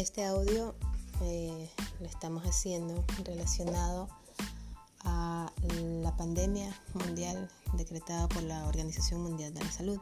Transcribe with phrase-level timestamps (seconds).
[0.00, 0.74] Este audio
[1.20, 1.68] eh,
[2.00, 4.08] lo estamos haciendo relacionado
[5.04, 5.52] a
[6.02, 9.98] la pandemia mundial decretada por la Organización Mundial de la Salud.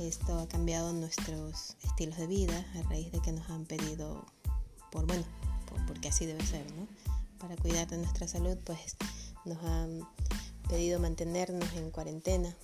[0.00, 4.24] Esto ha cambiado nuestros estilos de vida a raíz de que nos han pedido,
[4.90, 5.24] por bueno,
[5.86, 6.64] porque así debe ser.
[7.38, 8.96] Para cuidar de nuestra salud, pues
[9.44, 10.08] nos han
[10.70, 12.56] pedido mantenernos en cuarentena,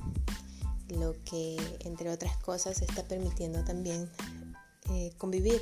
[0.88, 4.10] lo que entre otras cosas está permitiendo también
[4.88, 5.60] eh, convivir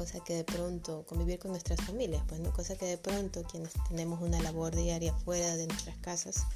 [0.00, 3.70] cosa que de pronto, convivir con nuestras familias, pues no, cosa que de pronto quienes
[3.86, 6.46] tenemos una labor diaria fuera de nuestras casas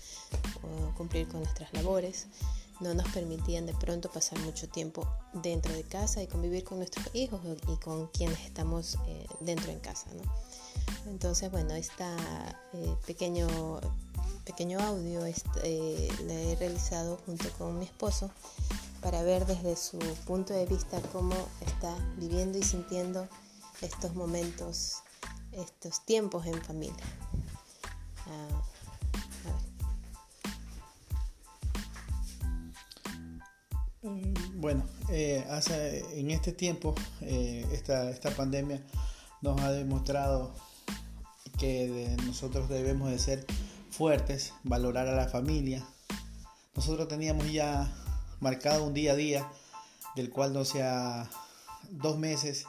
[0.62, 2.27] o cumplir con nuestras labores,
[2.80, 7.07] no nos permitían de pronto pasar mucho tiempo dentro de casa y convivir con nuestros
[7.12, 11.11] hijos y con quienes estamos eh, dentro en casa, ¿no?
[11.11, 12.03] Entonces, bueno, este
[13.06, 13.47] pequeño,
[14.47, 18.31] pequeño audio este, eh, lo he realizado junto con mi esposo
[19.05, 23.28] para ver desde su punto de vista cómo está viviendo y sintiendo
[23.83, 25.03] estos momentos,
[25.53, 27.05] estos tiempos en familia.
[28.27, 28.62] Ah,
[34.05, 38.83] mm, bueno, eh, hace, en este tiempo, eh, esta, esta pandemia
[39.43, 40.55] nos ha demostrado
[41.59, 43.45] que nosotros debemos de ser
[43.91, 45.87] fuertes, valorar a la familia.
[46.75, 47.95] Nosotros teníamos ya
[48.45, 49.50] marcado un día a día
[50.17, 51.31] del cual no sea
[51.91, 52.67] dos meses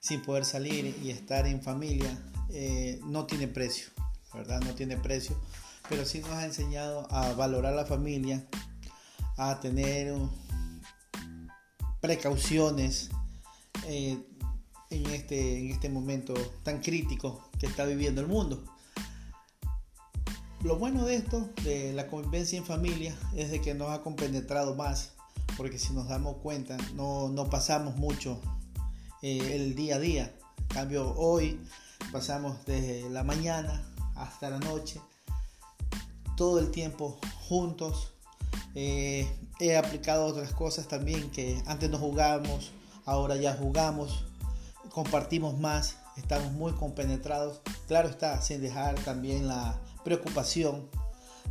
[0.00, 2.10] sin poder salir y estar en familia,
[2.50, 3.86] eh, no tiene precio,
[4.34, 4.60] ¿verdad?
[4.62, 5.40] No tiene precio,
[5.88, 8.44] pero sí nos ha enseñado a valorar la familia,
[9.36, 10.12] a tener
[12.00, 13.10] precauciones
[13.86, 14.18] eh,
[14.90, 16.34] en, este, en este momento
[16.64, 18.64] tan crítico que está viviendo el mundo.
[20.62, 24.76] Lo bueno de esto, de la convivencia en familia, es de que nos ha compenetrado
[24.76, 25.10] más,
[25.56, 28.40] porque si nos damos cuenta, no, no pasamos mucho
[29.22, 30.32] eh, el día a día.
[30.58, 31.60] En cambio, hoy
[32.12, 33.84] pasamos desde la mañana
[34.14, 35.00] hasta la noche,
[36.36, 37.18] todo el tiempo
[37.48, 38.12] juntos.
[38.76, 39.28] Eh,
[39.58, 42.70] he aplicado otras cosas también que antes no jugábamos,
[43.04, 44.26] ahora ya jugamos,
[44.90, 47.60] compartimos más, estamos muy compenetrados.
[47.86, 50.88] Claro está, sin dejar también la preocupación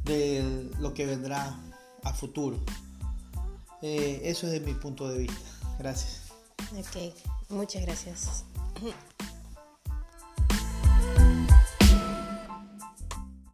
[0.04, 1.60] de lo que vendrá
[2.04, 2.60] a futuro.
[3.82, 5.42] Eh, eso es de mi punto de vista.
[5.80, 6.22] Gracias.
[6.78, 7.14] Ok,
[7.50, 8.44] muchas gracias.